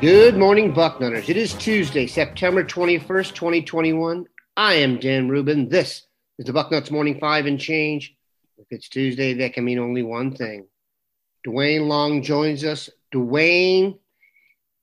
[0.00, 1.28] Good morning, Bucknutters.
[1.28, 4.26] It is Tuesday, September 21st, 2021.
[4.56, 5.68] I am Dan Rubin.
[5.68, 6.06] This
[6.38, 8.14] is the Bucknuts Morning Five and Change.
[8.58, 10.68] If it's Tuesday, that can mean only one thing.
[11.42, 12.88] Duane Long joins us.
[13.10, 13.98] Duane,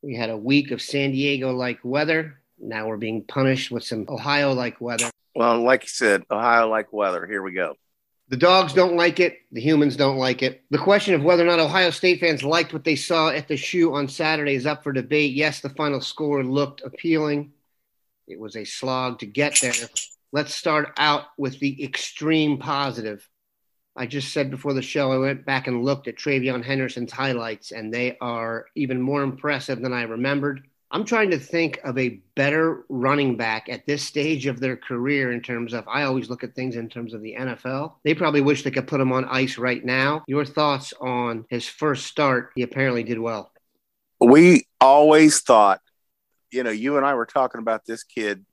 [0.01, 2.41] we had a week of San Diego like weather.
[2.59, 5.09] Now we're being punished with some Ohio like weather.
[5.33, 7.25] Well, like you said, Ohio like weather.
[7.25, 7.77] Here we go.
[8.29, 9.37] The dogs don't like it.
[9.51, 10.63] The humans don't like it.
[10.71, 13.55] The question of whether or not Ohio State fans liked what they saw at the
[13.55, 15.33] shoe on Saturday is up for debate.
[15.33, 17.51] Yes, the final score looked appealing.
[18.27, 19.73] It was a slog to get there.
[20.31, 23.27] Let's start out with the extreme positive.
[23.95, 27.71] I just said before the show, I went back and looked at TreVeyon Henderson's highlights,
[27.71, 30.67] and they are even more impressive than I remembered.
[30.95, 35.33] I'm trying to think of a better running back at this stage of their career
[35.33, 37.95] in terms of, I always look at things in terms of the NFL.
[38.05, 40.23] They probably wish they could put him on ice right now.
[40.25, 42.51] Your thoughts on his first start?
[42.55, 43.51] He apparently did well.
[44.21, 45.81] We always thought,
[46.49, 48.45] you know, you and I were talking about this kid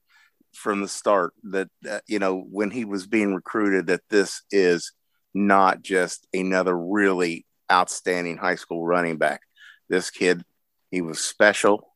[0.52, 4.90] from the start that, uh, you know, when he was being recruited, that this is
[5.32, 9.42] not just another really outstanding high school running back.
[9.88, 10.44] This kid,
[10.90, 11.91] he was special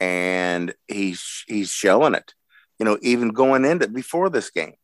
[0.00, 2.34] and he's he's showing it.
[2.78, 4.74] You know, even going into before this game,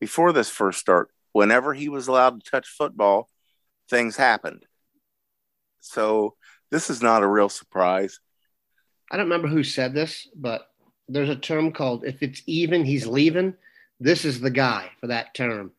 [0.00, 3.28] before this first start, whenever he was allowed to touch football,
[3.88, 4.64] things happened.
[5.80, 6.34] So
[6.70, 8.18] this is not a real surprise.
[9.10, 10.66] I don't remember who said this, but
[11.08, 13.54] there's a term called if it's even, he's leaving.
[14.00, 15.72] This is the guy for that term.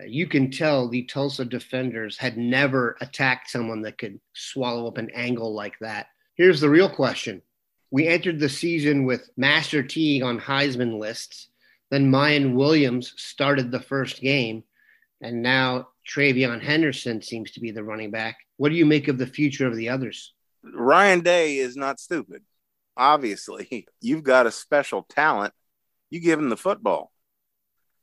[0.00, 4.96] Uh, you can tell the Tulsa defenders had never attacked someone that could swallow up
[4.96, 6.06] an angle like that.
[6.34, 7.42] Here's the real question
[7.92, 11.48] we entered the season with Master Teague on Heisman lists.
[11.90, 14.64] Then Miyan Williams started the first game,
[15.20, 18.38] and now TreVeyon Henderson seems to be the running back.
[18.56, 20.32] What do you make of the future of the others?
[20.64, 22.42] Ryan Day is not stupid.
[22.96, 25.52] Obviously, you've got a special talent.
[26.08, 27.12] You give him the football.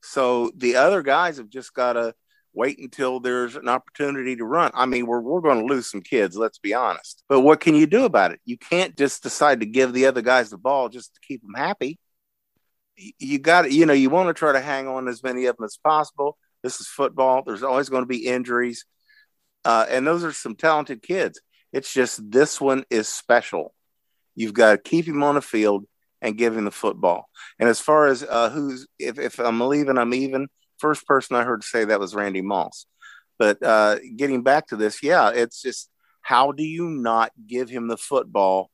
[0.04, 2.14] So the other guys have just got to
[2.54, 4.72] wait until there's an opportunity to run.
[4.74, 7.24] I mean, we're, we're going to lose some kids, let's be honest.
[7.30, 8.40] But what can you do about it?
[8.46, 11.54] You can't just decide to give the other guys the ball just to keep them
[11.56, 12.00] happy.
[13.18, 15.66] You got you know, you want to try to hang on as many of them
[15.66, 16.38] as possible.
[16.64, 17.44] This is football.
[17.46, 18.86] There's always going to be injuries.
[19.64, 21.40] Uh, and those are some talented kids.
[21.72, 23.74] It's just this one is special.
[24.36, 25.86] You've got to keep him on the field
[26.22, 27.30] and give him the football.
[27.60, 30.48] And as far as uh, who's, if, if I'm leaving, I'm even
[30.80, 32.86] first person I heard say that was Randy Moss.
[33.38, 35.90] But uh, getting back to this, yeah, it's just
[36.22, 38.70] how do you not give him the football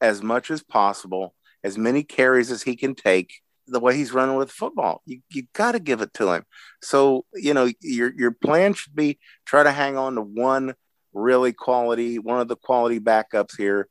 [0.00, 3.34] as much as possible, as many carries as he can take,
[3.66, 5.02] the way he's running with football?
[5.04, 6.44] You you got to give it to him.
[6.82, 10.74] So you know your your plan should be try to hang on to one
[11.12, 13.88] really quality, one of the quality backups here.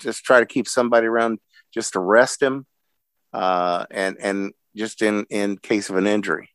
[0.00, 1.38] Just try to keep somebody around
[1.72, 2.66] just to rest him,
[3.34, 6.48] uh, and and just in in case of an injury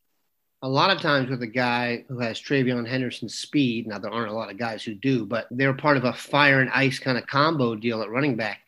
[0.62, 4.30] a lot of times with a guy who has TreVeyon Henderson's speed, now there aren't
[4.30, 7.18] a lot of guys who do, but they're part of a fire and ice kind
[7.18, 8.60] of combo deal at running back.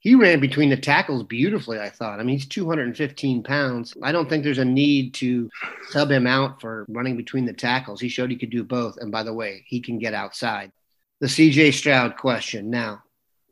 [0.00, 2.20] He ran between the tackles beautifully, I thought.
[2.20, 3.94] I mean, he's 215 pounds.
[4.02, 5.50] I don't think there's a need to
[5.88, 8.00] sub him out for running between the tackles.
[8.00, 8.96] He showed he could do both.
[8.96, 10.72] And by the way, he can get outside.
[11.20, 12.70] The CJ Stroud question.
[12.70, 13.02] Now,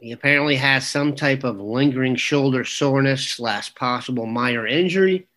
[0.01, 5.28] he apparently has some type of lingering shoulder soreness slash possible minor injury.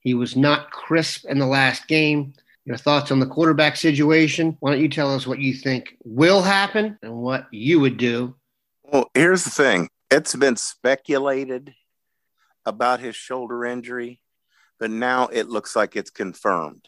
[0.00, 2.34] He was not crisp in the last game.
[2.64, 4.56] Your thoughts on the quarterback situation?
[4.60, 8.36] Why don't you tell us what you think will happen and what you would do?
[8.84, 11.74] Well, here's the thing it's been speculated
[12.64, 14.20] about his shoulder injury,
[14.78, 16.86] but now it looks like it's confirmed.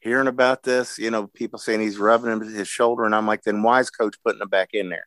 [0.00, 3.62] Hearing about this, you know, people saying he's rubbing his shoulder, and I'm like, then
[3.62, 5.06] why is coach putting him back in there?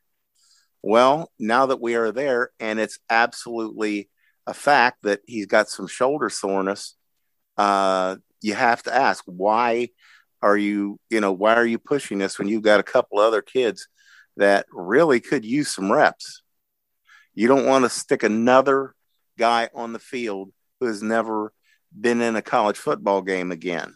[0.81, 4.09] Well, now that we are there, and it's absolutely
[4.47, 6.95] a fact that he's got some shoulder soreness,
[7.57, 9.89] uh, you have to ask why
[10.41, 13.41] are you you know why are you pushing this when you've got a couple other
[13.41, 13.87] kids
[14.37, 16.43] that really could use some reps
[17.35, 18.95] you don't want to stick another
[19.37, 21.53] guy on the field who has never
[21.97, 23.93] been in a college football game again.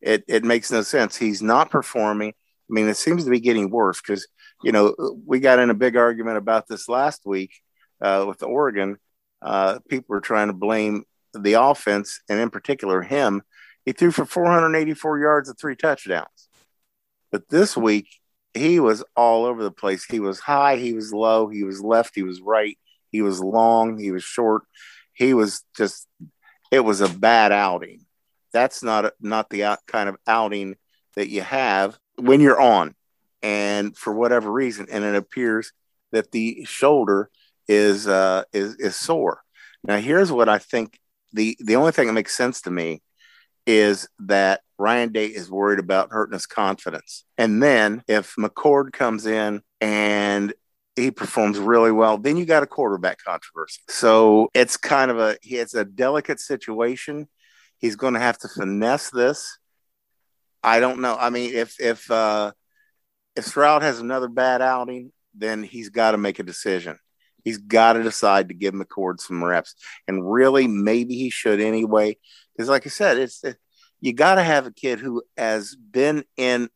[0.00, 1.16] It it makes no sense.
[1.16, 2.28] He's not performing.
[2.28, 4.26] I mean, it seems to be getting worse because
[4.62, 4.94] you know
[5.26, 7.52] we got in a big argument about this last week
[8.00, 8.98] uh, with Oregon.
[9.40, 11.04] Uh, people were trying to blame
[11.42, 13.42] the offense and in particular him.
[13.84, 16.48] He threw for 484 yards and three touchdowns.
[17.30, 18.08] But this week
[18.54, 20.04] he was all over the place.
[20.04, 22.78] He was high, he was low, he was left, he was right,
[23.10, 24.62] he was long, he was short.
[25.12, 26.08] He was just
[26.70, 28.04] it was a bad outing.
[28.52, 30.76] That's not not the out, kind of outing
[31.16, 32.94] that you have when you're on,
[33.42, 35.72] and for whatever reason, and it appears
[36.10, 37.30] that the shoulder
[37.68, 39.42] is uh, is is sore.
[39.84, 40.98] Now, here's what I think
[41.34, 43.02] the the only thing that makes sense to me
[43.66, 47.24] is that Ryan Day is worried about hurting his confidence.
[47.38, 50.52] And then if McCord comes in and
[50.96, 53.80] he performs really well, then you got a quarterback controversy.
[53.88, 57.28] So it's kind of a it's a delicate situation.
[57.78, 59.58] He's going to have to finesse this.
[60.62, 61.16] I don't know.
[61.18, 62.52] I mean, if if uh,
[63.36, 66.98] if Stroud has another bad outing, then he's got to make a decision.
[67.44, 69.74] He's got to decide to give McCord some reps,
[70.08, 72.16] and really, maybe he should anyway.
[72.56, 73.58] Because, like I said, it's it,
[74.00, 76.68] you got to have a kid who has been in,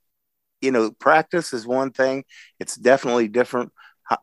[0.61, 2.25] you know, practice is one thing.
[2.61, 3.73] It's definitely different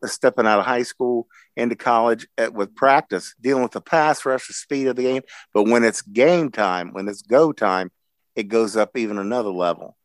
[0.04, 4.48] stepping out of high school into college at, with practice, dealing with the pass rush,
[4.48, 5.22] the speed of the game.
[5.54, 7.90] But when it's game time, when it's go time,
[8.34, 9.96] it goes up even another level.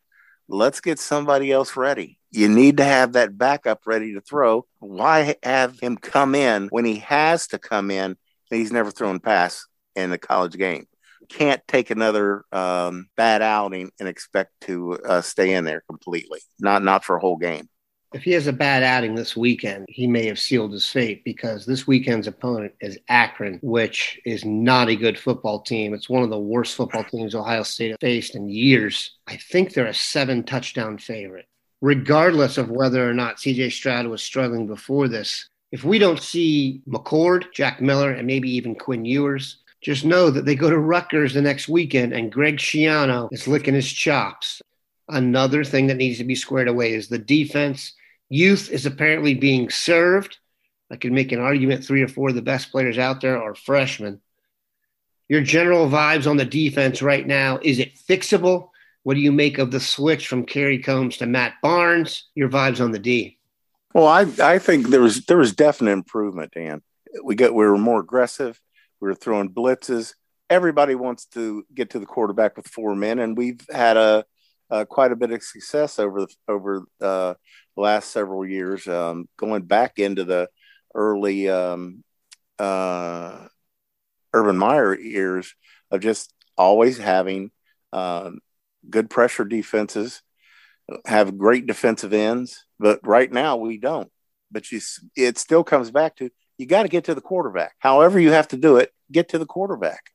[0.47, 2.19] Let's get somebody else ready.
[2.31, 4.65] You need to have that backup ready to throw.
[4.79, 8.15] Why have him come in when he has to come in
[8.51, 10.87] and he's never thrown pass in a college game?
[11.29, 16.39] Can't take another um, bad outing and expect to uh, stay in there completely.
[16.59, 17.69] Not not for a whole game
[18.13, 21.65] if he has a bad outing this weekend, he may have sealed his fate because
[21.65, 25.93] this weekend's opponent is Akron, which is not a good football team.
[25.93, 29.17] It's one of the worst football teams Ohio State has faced in years.
[29.27, 31.45] I think they're a seven touchdown favorite.
[31.81, 36.81] Regardless of whether or not CJ Stroud was struggling before this, if we don't see
[36.87, 41.33] McCord, Jack Miller, and maybe even Quinn Ewers, just know that they go to Rutgers
[41.33, 44.61] the next weekend and Greg Schiano is licking his chops.
[45.09, 47.93] Another thing that needs to be squared away is the defense
[48.31, 50.37] Youth is apparently being served.
[50.89, 53.53] I could make an argument three or four of the best players out there are
[53.53, 54.21] freshmen.
[55.27, 58.69] Your general vibes on the defense right now is it fixable?
[59.03, 62.29] What do you make of the switch from Kerry Coombs to Matt Barnes?
[62.35, 63.37] Your vibes on the D.
[63.93, 66.81] Well, I, I think there was there was definite improvement, Dan.
[67.23, 68.59] We got we were more aggressive.
[68.99, 70.13] We were throwing blitzes.
[70.49, 74.25] Everybody wants to get to the quarterback with four men, and we've had a,
[74.69, 77.33] a quite a bit of success over the over uh,
[77.75, 80.47] last several years, um, going back into the
[80.93, 82.03] early um,
[82.59, 83.47] uh,
[84.33, 85.53] Urban Meyer years
[85.89, 87.51] of just always having
[87.91, 88.39] um,
[88.89, 90.21] good pressure defenses,
[91.05, 92.65] have great defensive ends.
[92.79, 94.11] But right now we don't.
[94.51, 94.81] But you,
[95.15, 97.73] it still comes back to you got to get to the quarterback.
[97.79, 100.11] However you have to do it, get to the quarterback.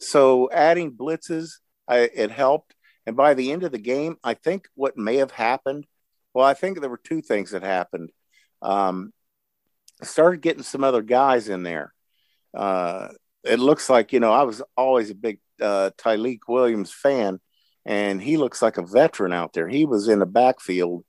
[0.00, 1.54] So adding blitzes,
[1.86, 2.74] I, it helped.
[3.06, 5.86] And by the end of the game, I think what may have happened
[6.34, 8.10] well, I think there were two things that happened.
[8.60, 9.12] Um,
[10.02, 11.92] started getting some other guys in there.
[12.56, 13.08] Uh,
[13.44, 17.40] it looks like you know I was always a big uh, Tyleik Williams fan,
[17.84, 19.68] and he looks like a veteran out there.
[19.68, 21.04] He was in the backfield.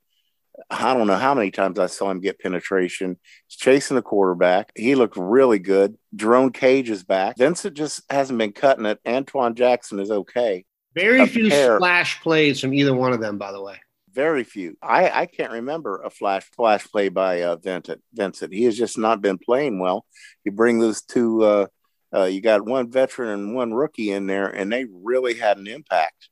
[0.69, 3.17] I don't know how many times I saw him get penetration.
[3.47, 4.71] He's chasing the quarterback.
[4.75, 5.97] He looked really good.
[6.15, 7.37] Jerron Cage is back.
[7.37, 8.99] Vincent just hasn't been cutting it.
[9.03, 10.65] Antwuan Jackson is okay.
[10.93, 11.77] Very a few pair.
[11.77, 13.79] splash plays from either one of them, by the way
[14.13, 14.77] very few.
[14.81, 18.01] I, I can't remember a flash flash play by uh, Vincent.
[18.13, 18.53] Vincent.
[18.53, 20.05] He has just not been playing well.
[20.43, 21.43] You bring those two.
[21.43, 21.67] Uh,
[22.15, 25.67] uh, you got one veteran and one rookie in there, and they really had an
[25.67, 26.29] impact.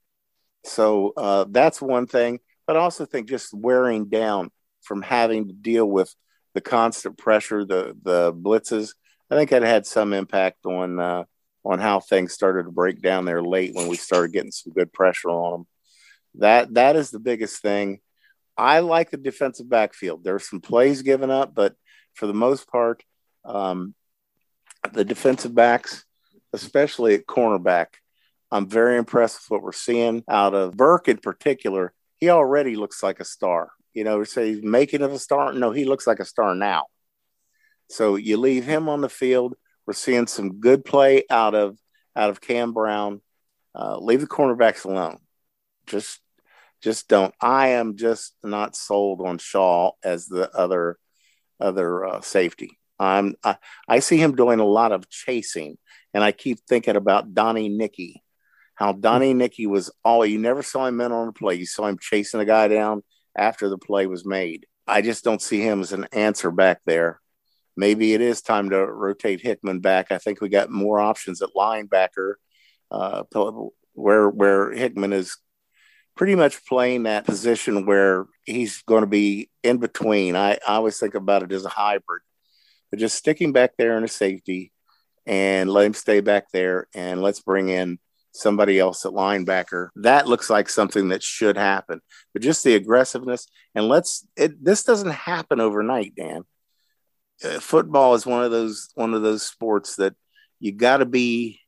[0.64, 2.40] So uh, that's one thing.
[2.68, 4.52] But I also think just wearing down
[4.82, 6.14] from having to deal with
[6.54, 8.94] the constant pressure, the the blitzes.
[9.30, 11.24] I think that had some impact on uh,
[11.64, 14.92] on how things started to break down there late when we started getting some good
[14.92, 15.68] pressure on them.
[16.36, 18.00] That that is the biggest thing.
[18.58, 20.24] I like the defensive backfield.
[20.24, 21.76] There are some plays given up, but
[22.14, 23.04] for the most part,
[23.46, 23.96] um,
[24.94, 26.06] the defensive backs,
[26.54, 27.88] especially at cornerback,
[28.52, 31.94] I'm very impressed with what we're seeing out of Burke in particular.
[32.18, 33.72] He already looks like a star.
[33.94, 35.54] You know, say he's making of a star.
[35.54, 36.86] No, he looks like a star now.
[37.90, 39.56] So you leave him on the field.
[39.86, 41.78] We're seeing some good play out of
[42.16, 43.22] out of Cam Brown.
[43.74, 45.18] Uh, leave the cornerbacks alone
[45.92, 46.20] just
[46.82, 47.34] just don't.
[47.40, 50.98] I am just not sold on Shaw as the other
[51.60, 52.80] other uh, safety.
[53.00, 55.78] Um, I, I see him doing a lot of chasing,
[56.14, 58.24] and I keep thinking about Donnie Nicky.
[58.76, 61.56] How Donnie Nicky was all you never saw him in on the play.
[61.56, 63.04] You saw him chasing the guy down
[63.38, 64.66] after the play was made.
[64.88, 67.20] I just don't see him as an answer back there.
[67.78, 70.12] Maybe it is time to rotate Hickman back.
[70.12, 72.34] I think we got more options at linebacker,
[72.90, 73.24] uh,
[73.94, 75.38] where where Hickman is
[76.16, 80.36] pretty much playing that position where he's going to be in between.
[80.36, 82.22] I, I always think about it as a hybrid,
[82.90, 84.72] but just sticking back there in a safety
[85.26, 88.00] and let him stay back there and let's bring in
[88.32, 89.90] somebody else at linebacker.
[89.96, 92.02] That looks like something that should happen.
[92.34, 96.44] But just the aggressiveness and let's it this doesn't happen overnight, Dan.
[97.44, 100.14] Uh, football is one of those one of those sports that
[100.60, 101.60] you got to be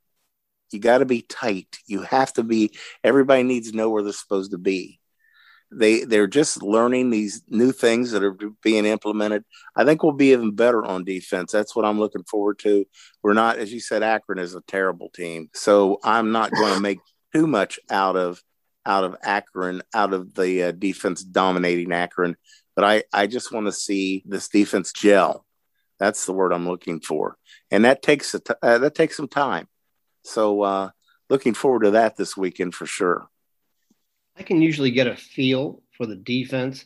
[0.72, 1.78] you got to be tight.
[1.86, 2.72] You have to be.
[3.04, 5.00] Everybody needs to know where they're supposed to be.
[5.76, 9.44] They they're just learning these new things that are being implemented.
[9.76, 11.52] I think we'll be even better on defense.
[11.52, 12.86] That's what I'm looking forward to.
[13.22, 16.80] We're not, as you said, Akron is a terrible team, so I'm not going to
[16.80, 17.00] make
[17.34, 18.42] too much out of
[18.86, 22.36] out of Akron, out of the uh, defense dominating Akron.
[22.76, 25.46] But I I just want to see this defense gel.
[26.00, 27.38] That's the word I'm looking for,
[27.72, 29.68] and that takes a t- uh, that takes some time.
[30.24, 30.90] So uh,
[31.30, 33.28] looking forward to that this weekend for sure.
[34.38, 36.86] I can usually get a feel for the defense,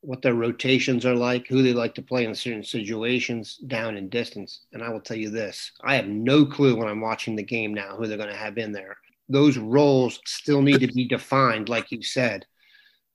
[0.00, 4.08] what their rotations are like, who they like to play in certain situations, down in
[4.08, 4.62] distance.
[4.72, 7.74] And I will tell you this I have no clue when I'm watching the game
[7.74, 8.96] now who they're going to have in there.
[9.28, 12.44] Those roles still need to be defined, like you said.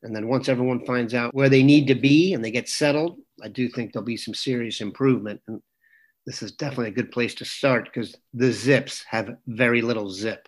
[0.04, 3.20] And then once everyone finds out where they need to be and they get settled,
[3.44, 5.42] I do think there'll be some serious improvement.
[5.48, 5.62] And
[6.26, 10.48] this is definitely a good place to start because the zips have very little zip.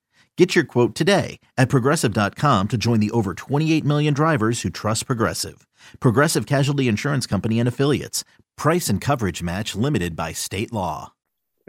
[0.41, 5.05] Get your quote today at progressive.com to join the over 28 million drivers who trust
[5.05, 5.67] Progressive.
[5.99, 8.23] Progressive Casualty Insurance Company and Affiliates.
[8.57, 11.13] Price and coverage match limited by state law.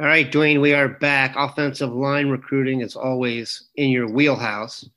[0.00, 1.34] All right, Duane, we are back.
[1.36, 4.88] Offensive line recruiting is always in your wheelhouse.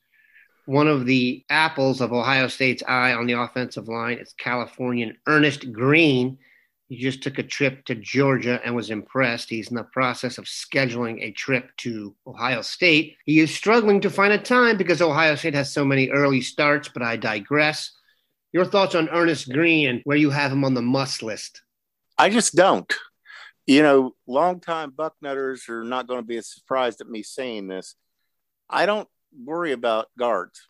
[0.67, 5.74] One of the apples of Ohio State's eye on the offensive line is Californian Ernest
[5.74, 6.38] Greene
[6.87, 9.49] he just took a trip to Georgia and was impressed.
[9.49, 13.17] He's in the process of scheduling a trip to Ohio State.
[13.25, 16.87] He is struggling to find a time because Ohio State has so many early starts,
[16.87, 17.91] but I digress.
[18.53, 21.61] Your thoughts on Ernest Greene and where you have him on the must list?
[22.17, 22.91] I just don't.
[23.65, 27.95] You know, longtime Bucknutters are not going to be surprised at me saying this.
[28.69, 30.69] I don't worry about guards.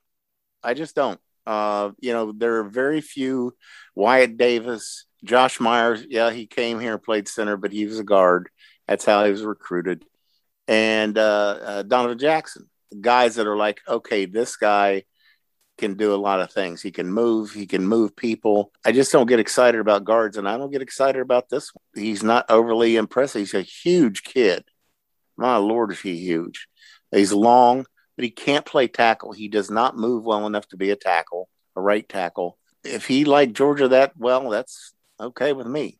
[0.64, 1.20] I just don't.
[1.46, 3.56] Uh, you know, there are very few
[3.94, 8.04] Wyatt Davis, Josh Myers, yeah, he came here and played center, but he was a
[8.04, 8.50] guard.
[8.88, 10.06] That's how he was recruited.
[10.68, 15.04] And uh, uh, Donovan Jackson, guys that are like, okay, this guy
[15.78, 16.82] can do a lot of things.
[16.82, 18.72] He can move, he can move people.
[18.86, 22.04] I just don't get excited about guards, and I don't get excited about this one.
[22.04, 23.42] He's not overly impressive.
[23.42, 24.64] He's a huge kid.
[25.38, 26.68] My Lord, is he huge.
[27.12, 29.32] He's long, but he can't play tackle.
[29.32, 32.58] He does not move well enough to be a tackle, a right tackle.
[32.84, 36.00] If he liked Georgia that well, that's okay with me.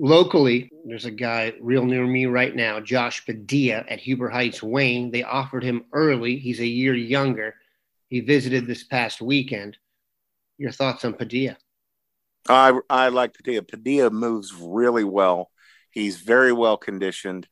[0.00, 5.10] Locally, there's a guy real near me right now, Josh Padilla at Huber Heights, Wayne.
[5.10, 6.38] They offered him early.
[6.38, 7.54] He's a year younger.
[8.08, 9.76] He visited this past weekend.
[10.56, 11.56] Your thoughts on Padilla?
[12.48, 13.62] I I like Padilla.
[13.62, 15.50] Padilla moves really well.
[15.90, 17.48] He's very well conditioned.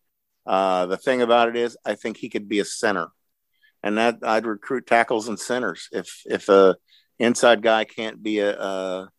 [0.46, 3.08] Uh, the thing about it is, I think he could be a center,
[3.86, 5.88] and that I'd recruit tackles and centers.
[5.92, 6.76] If if a
[7.20, 9.10] inside guy can't be a, a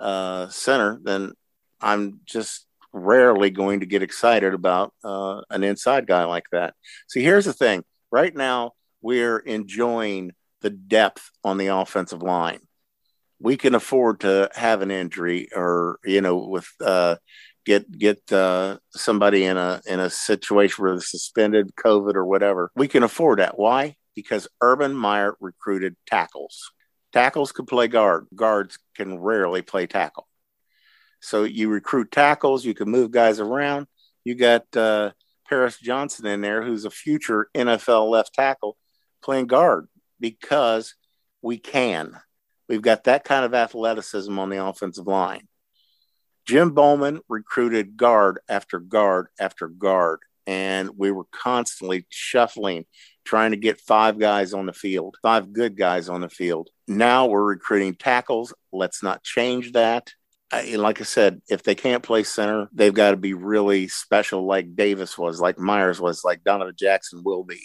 [0.00, 1.32] uh, center, then
[1.82, 6.72] I'm just rarely going to get excited about uh, an inside guy like that.
[7.08, 10.32] See, here's the thing right now, we're enjoying
[10.62, 12.60] the depth on the offensive line.
[13.38, 17.16] We can afford to have an injury or, you know, with, uh,
[17.66, 22.70] get get uh, somebody in a in a situation where they're suspended, COVID or whatever.
[22.74, 23.58] We can afford that.
[23.58, 23.96] Why?
[24.16, 26.72] Because Urban Meyer recruited tackles.
[27.12, 28.26] Tackles could play guard.
[28.34, 30.26] Guards can rarely play tackle.
[31.20, 32.64] So you recruit tackles.
[32.64, 33.86] You can move guys around.
[34.24, 35.12] You got uh,
[35.48, 38.76] Paris Johnson in there, who's a future NFL left tackle,
[39.22, 39.86] playing guard
[40.18, 40.94] because
[41.42, 42.18] we can.
[42.68, 45.46] We've got that kind of athleticism on the offensive line.
[46.46, 52.86] Jim Bollman recruited guard after guard after guard and we were constantly shuffling,
[53.26, 56.70] trying to get five guys on the field, five good guys on the field.
[56.88, 58.54] Now we're recruiting tackles.
[58.72, 60.12] Let's not change that.
[60.52, 64.76] like I said, if they can't play center, they've got to be really special, like
[64.76, 67.60] Davis was, like Myers was, like Donovan Jackson will be.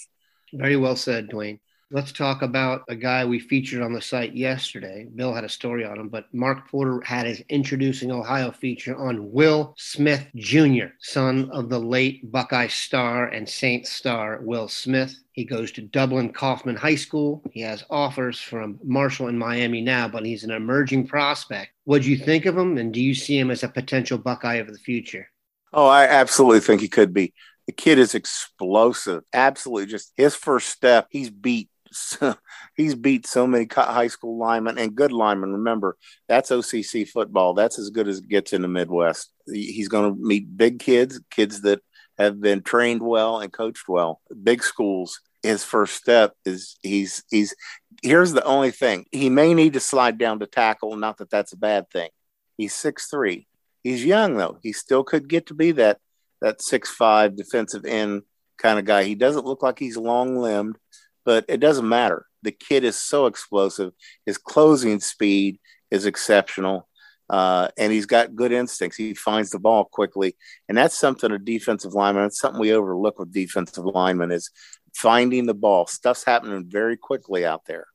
[0.54, 1.60] Very well said, Duane.
[1.94, 5.10] Let's talk about a guy we featured on the site yesterday.
[5.14, 9.30] Bill had a story on him, but Mark Porter had his Introducing Ohio feature on
[9.34, 15.14] Will Smith Jr., son of the late Buckeye star and Saints star Will Smith.
[15.34, 17.44] He goes to Dublin Coffman High School.
[17.52, 21.72] He has offers from Marshall and Miami now, but he's an emerging prospect.
[21.84, 24.56] What do you think of him, and do you see him as a potential Buckeye
[24.56, 25.28] of the future?
[25.74, 27.34] Oh, I absolutely think he could be.
[27.68, 29.24] The kid is explosive.
[29.34, 29.88] Absolutely.
[29.88, 32.36] Just his first step, he's beat so,
[32.76, 35.54] he's beat so many high school linemen and good linemen.
[35.54, 37.54] Remember, that's OCC football.
[37.54, 39.32] That's as good as it gets in the Midwest.
[39.48, 41.82] He's going to meet big kids, kids that
[42.18, 44.22] have been trained well and coached well.
[44.44, 45.20] Big schools.
[45.44, 47.56] His first step is he's he's.
[48.04, 50.96] Here's the only thing: he may need to slide down to tackle.
[50.96, 52.10] Not that that's a bad thing.
[52.58, 53.48] He's six three.
[53.84, 54.60] He's young though.
[54.62, 55.98] He still could get to be that
[56.42, 58.22] that six five defensive end
[58.62, 59.04] kind of guy.
[59.04, 60.78] He doesn't look like he's long limbed
[61.26, 62.26] but it doesn't matter.
[62.44, 63.94] The kid is so explosive.
[64.26, 65.60] His closing speed
[65.90, 66.88] is exceptional.
[67.30, 68.98] Uh, and he's got good instincts.
[68.98, 70.36] He finds the ball quickly,
[70.68, 72.26] and that's something a defensive lineman.
[72.26, 74.52] It's something we overlook with defensive linemen is
[74.94, 75.88] finding the ball.
[75.88, 77.86] Stuff's happening very quickly out there.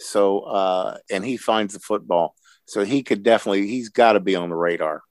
[0.00, 2.34] So, uh, and he finds the football.
[2.64, 3.68] So he could definitely.
[3.68, 5.02] He's got to be on the radar.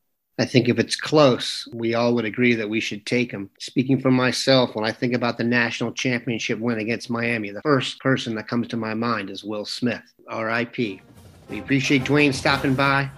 [0.42, 3.52] I think if it's close, we all would agree that we should take him.
[3.60, 8.00] Speaking for myself, when I think about the national championship win against Miami, the first
[8.00, 10.02] person that comes to my mind is Will Smith,
[10.36, 11.02] RIP.
[11.48, 13.12] We appreciate Duane stopping by.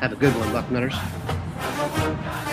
[0.00, 2.52] Have a good one, Bucknutters.